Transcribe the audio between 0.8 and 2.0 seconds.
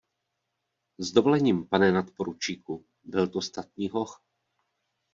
S dovolením, pane